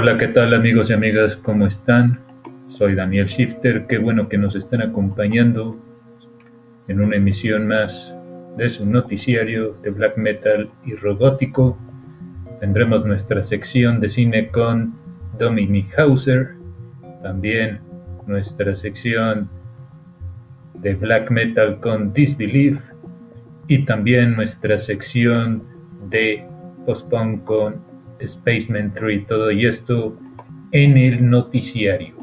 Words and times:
Hola, 0.00 0.16
¿qué 0.16 0.28
tal 0.28 0.54
amigos 0.54 0.90
y 0.90 0.92
amigas? 0.92 1.34
¿Cómo 1.34 1.66
están? 1.66 2.20
Soy 2.68 2.94
Daniel 2.94 3.26
Shifter, 3.26 3.88
qué 3.88 3.98
bueno 3.98 4.28
que 4.28 4.38
nos 4.38 4.54
estén 4.54 4.80
acompañando 4.80 5.76
en 6.86 7.00
una 7.00 7.16
emisión 7.16 7.66
más 7.66 8.14
de 8.56 8.70
su 8.70 8.86
noticiario 8.86 9.76
de 9.82 9.90
black 9.90 10.16
metal 10.16 10.70
y 10.84 10.94
robótico. 10.94 11.76
Tendremos 12.60 13.04
nuestra 13.04 13.42
sección 13.42 13.98
de 13.98 14.08
cine 14.08 14.52
con 14.52 14.94
Dominic 15.36 15.98
Hauser, 15.98 16.54
también 17.24 17.80
nuestra 18.24 18.76
sección 18.76 19.50
de 20.74 20.94
black 20.94 21.28
metal 21.32 21.80
con 21.80 22.12
Disbelief 22.12 22.80
y 23.66 23.84
también 23.84 24.36
nuestra 24.36 24.78
sección 24.78 25.64
de 26.08 26.46
post-punk 26.86 27.42
con 27.42 27.88
Spaceman 28.26 28.92
3, 28.94 29.26
todo 29.26 29.50
y 29.50 29.66
esto 29.66 30.18
en 30.72 30.96
el 30.96 31.30
noticiario. 31.30 32.16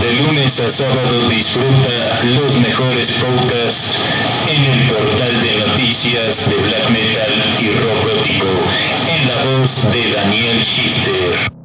De 0.00 0.12
lunes 0.22 0.60
a 0.60 0.70
sábado 0.70 1.28
disfruta 1.28 2.24
los 2.24 2.60
mejores 2.60 3.10
podcasts 3.12 3.96
en 4.48 4.64
el 4.64 4.88
portal 4.88 5.39
noticias 5.90 6.48
de 6.48 6.56
Black 6.56 6.88
Metal 6.90 7.32
y 7.60 7.70
Rock 7.72 8.14
Gótico 8.14 8.46
en 9.08 9.26
la 9.26 9.58
voz 9.58 9.92
de 9.92 10.12
Daniel 10.12 10.62
Shifter. 10.62 11.59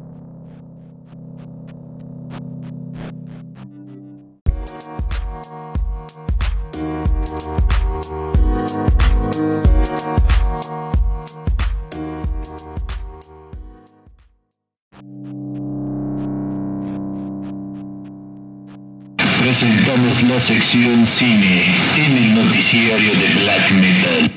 La 19.95 20.41
sección 20.41 21.05
cine 21.05 21.73
en 21.95 22.17
el 22.17 22.35
noticiario 22.35 23.11
de 23.13 23.27
Black 23.39 23.71
Metal. 23.71 24.31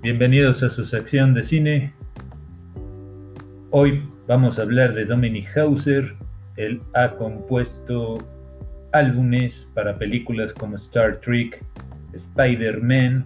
Bienvenidos 0.00 0.62
a 0.62 0.70
su 0.70 0.86
sección 0.86 1.34
de 1.34 1.42
cine. 1.42 1.92
Hoy 3.70 4.02
vamos 4.26 4.58
a 4.58 4.62
hablar 4.62 4.94
de 4.94 5.04
Dominic 5.04 5.54
Hauser. 5.58 6.14
Él 6.56 6.80
ha 6.94 7.10
compuesto 7.16 8.16
álbumes 8.92 9.68
para 9.74 9.98
películas 9.98 10.54
como 10.54 10.76
Star 10.76 11.20
Trek, 11.20 11.62
Spider-Man, 12.12 13.24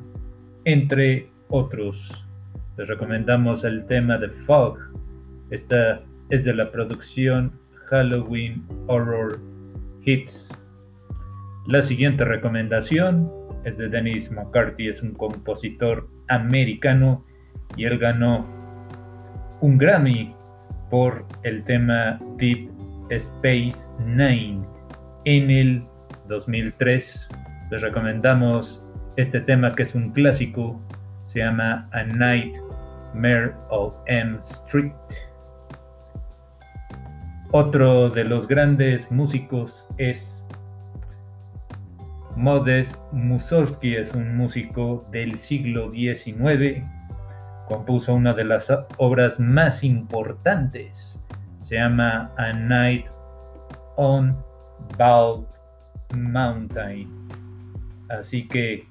entre 0.64 1.28
otros. 1.48 2.26
Les 2.76 2.88
recomendamos 2.88 3.64
el 3.64 3.86
tema 3.86 4.18
de 4.18 4.28
Fog. 4.46 4.78
Esta 5.50 6.02
es 6.30 6.44
de 6.44 6.54
la 6.54 6.70
producción 6.70 7.52
Halloween 7.86 8.64
Horror 8.86 9.40
Hits. 10.04 10.48
La 11.66 11.82
siguiente 11.82 12.24
recomendación 12.24 13.30
es 13.64 13.78
de 13.78 13.88
Dennis 13.88 14.30
McCarthy, 14.30 14.88
es 14.88 15.02
un 15.02 15.14
compositor 15.14 16.08
americano 16.28 17.24
y 17.76 17.84
él 17.84 17.98
ganó 17.98 18.46
un 19.60 19.78
Grammy 19.78 20.34
por 20.90 21.24
el 21.42 21.64
tema 21.64 22.20
Deep 22.36 22.70
Space 23.10 23.78
Nine 24.04 24.62
en 25.24 25.50
el 25.50 25.86
2003. 26.28 27.28
Les 27.70 27.80
recomendamos 27.80 28.84
este 29.16 29.40
tema 29.40 29.74
que 29.74 29.84
es 29.84 29.94
un 29.94 30.10
clásico, 30.10 30.80
se 31.28 31.38
llama 31.38 31.88
A 31.92 32.04
Nightmare 32.04 33.54
of 33.70 33.94
M 34.06 34.38
Street. 34.40 34.92
Otro 37.52 38.10
de 38.10 38.24
los 38.24 38.46
grandes 38.46 39.10
músicos 39.10 39.88
es 39.96 40.44
Modest 42.36 42.96
Mussorgsky, 43.12 43.94
es 43.94 44.12
un 44.12 44.36
músico 44.36 45.06
del 45.10 45.38
siglo 45.38 45.90
XIX. 45.92 46.84
Compuso 47.68 48.14
una 48.14 48.34
de 48.34 48.44
las 48.44 48.68
obras 48.98 49.40
más 49.40 49.82
importantes. 49.84 51.18
Se 51.62 51.76
llama 51.76 52.30
A 52.36 52.52
Night 52.52 53.06
on 53.96 54.36
Bald 54.98 55.46
Mountain. 56.14 57.23
Así 58.08 58.46
que 58.48 58.86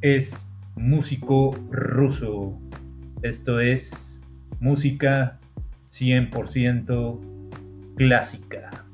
es 0.00 0.36
músico 0.76 1.54
ruso. 1.70 2.58
Esto 3.22 3.60
es 3.60 4.20
música 4.60 5.38
100% 5.90 7.18
clásica. 7.96 8.85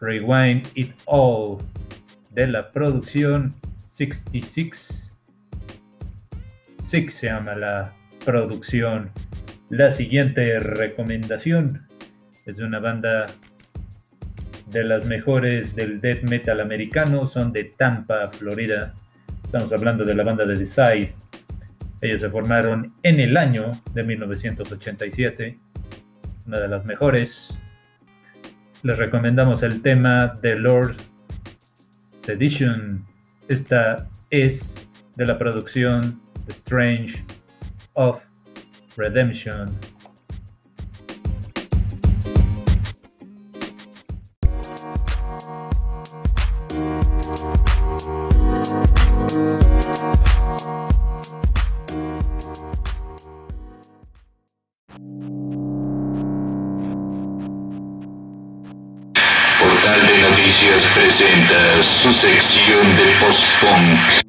Rewind 0.00 0.68
It 0.74 0.92
All 1.06 1.58
de 2.30 2.46
la 2.46 2.70
producción 2.70 3.54
66. 3.90 5.12
Six 6.88 7.14
se 7.14 7.26
llama 7.26 7.54
la 7.54 7.92
producción. 8.24 9.10
La 9.68 9.92
siguiente 9.92 10.58
recomendación 10.58 11.86
es 12.46 12.56
de 12.56 12.64
una 12.64 12.80
banda 12.80 13.26
de 14.66 14.84
las 14.84 15.04
mejores 15.06 15.74
del 15.76 16.00
death 16.00 16.22
metal 16.22 16.60
americano. 16.60 17.26
Son 17.28 17.52
de 17.52 17.64
Tampa, 17.64 18.30
Florida. 18.32 18.94
Estamos 19.44 19.72
hablando 19.72 20.04
de 20.04 20.14
la 20.14 20.24
banda 20.24 20.44
de 20.44 20.56
Decide. 20.56 21.19
Ellos 22.02 22.20
se 22.20 22.30
formaron 22.30 22.94
en 23.02 23.20
el 23.20 23.36
año 23.36 23.66
de 23.92 24.02
1987. 24.02 25.58
Una 26.46 26.58
de 26.58 26.68
las 26.68 26.84
mejores. 26.84 27.58
Les 28.82 28.96
recomendamos 28.96 29.62
el 29.62 29.82
tema 29.82 30.38
The 30.40 30.56
Lord 30.56 30.96
Sedition. 32.18 33.04
Esta 33.48 34.08
es 34.30 34.74
de 35.16 35.26
la 35.26 35.38
producción 35.38 36.20
Strange 36.48 37.22
of 37.94 38.22
Redemption. 38.96 39.70
Noticias 60.30 60.86
presenta 60.94 61.82
su 61.82 62.12
sección 62.12 62.96
de 62.96 63.02
post-punk. 63.20 64.22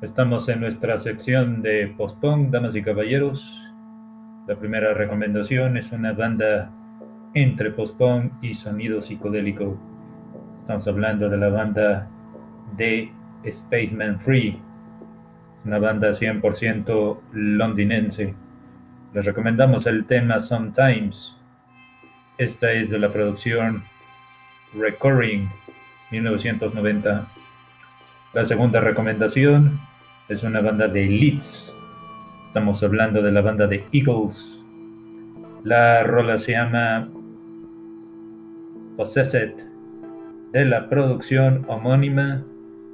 Estamos 0.00 0.48
en 0.48 0.60
nuestra 0.60 1.00
sección 1.00 1.60
de 1.60 1.92
post-punk, 1.96 2.50
damas 2.50 2.76
y 2.76 2.82
caballeros. 2.82 3.44
La 4.46 4.54
primera 4.54 4.94
recomendación 4.94 5.76
es 5.76 5.90
una 5.90 6.12
banda 6.12 6.70
entre 7.34 7.72
post-punk 7.72 8.32
y 8.42 8.54
sonido 8.54 9.02
psicodélico. 9.02 9.76
Estamos 10.56 10.86
hablando 10.86 11.28
de 11.28 11.36
la 11.36 11.48
banda 11.48 12.08
de 12.76 13.10
Spaceman 13.44 14.20
Free. 14.20 14.67
Una 15.68 15.78
banda 15.78 16.12
100% 16.12 17.18
londinense. 17.32 18.34
Les 19.12 19.22
recomendamos 19.22 19.84
el 19.84 20.06
tema 20.06 20.40
Sometimes. 20.40 21.36
Esta 22.38 22.72
es 22.72 22.88
de 22.88 22.98
la 22.98 23.12
producción 23.12 23.84
Recurring 24.72 25.50
1990. 26.10 27.28
La 28.32 28.44
segunda 28.46 28.80
recomendación 28.80 29.78
es 30.30 30.42
una 30.42 30.62
banda 30.62 30.88
de 30.88 31.04
Leeds. 31.04 31.76
Estamos 32.46 32.82
hablando 32.82 33.20
de 33.20 33.30
la 33.30 33.42
banda 33.42 33.66
de 33.66 33.84
Eagles. 33.92 34.58
La 35.64 36.02
rola 36.02 36.38
se 36.38 36.52
llama 36.52 37.10
Possessed 38.96 39.52
de 40.52 40.64
la 40.64 40.88
producción 40.88 41.66
homónima 41.68 42.42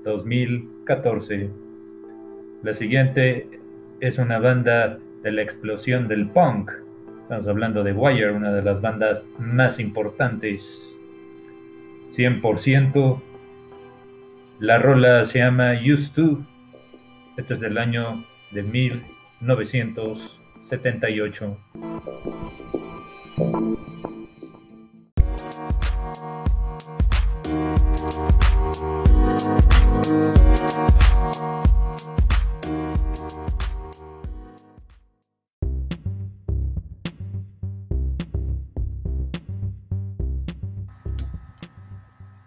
2014. 0.03 1.64
La 2.65 2.73
siguiente 2.73 3.47
es 4.01 4.17
una 4.17 4.39
banda 4.39 4.99
de 5.23 5.33
la 5.33 5.43
explosión 5.43 6.09
del 6.09 6.31
punk. 6.31 6.71
Estamos 7.21 7.47
hablando 7.47 7.85
de 7.85 7.93
Wire, 7.93 8.33
una 8.33 8.55
de 8.55 8.63
las 8.63 8.81
bandas 8.81 9.27
más 9.39 9.79
importantes. 9.79 10.97
100%. 12.17 13.21
La 14.61 14.79
rola 14.79 15.27
se 15.27 15.41
llama 15.41 15.75
Used 15.75 16.15
to. 16.15 16.43
Este 17.37 17.53
es 17.53 17.61
del 17.61 17.77
año 17.77 18.25
de 18.53 18.63
1978. 18.63 21.59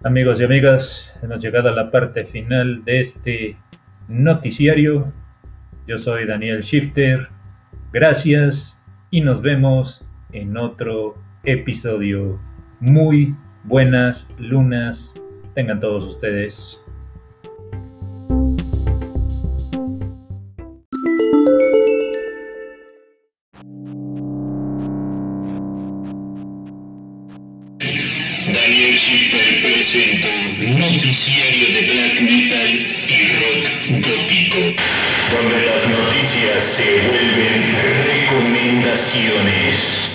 Amigos 0.07 0.39
y 0.39 0.45
amigas, 0.45 1.13
hemos 1.21 1.42
llegado 1.42 1.68
a 1.68 1.74
la 1.74 1.92
parte 1.92 2.24
final 2.24 2.86
de 2.86 3.01
este 3.01 3.57
noticiario. 4.07 5.12
Yo 5.86 5.98
soy 5.98 6.25
Daniel 6.25 6.62
Shifter. 6.62 7.27
Gracias 7.92 8.81
y 9.12 9.19
nos 9.19 9.42
vemos 9.42 10.06
en 10.31 10.56
otro 10.56 11.21
episodio. 11.44 12.39
Muy 12.80 13.36
buenas 13.65 14.33
lunas 14.39 15.13
tengan 15.56 15.81
todos 15.81 16.06
ustedes. 16.06 16.81
noticiario 31.07 31.71
de 31.74 31.81
black 31.83 32.19
metal 32.19 32.86
y 33.07 33.31
rock 33.39 33.63
gótico, 34.06 34.59
donde 35.31 35.57
las 35.65 35.88
noticias 35.88 36.62
se 36.75 37.07
vuelven 37.07 37.63
recomendaciones. 38.04 40.06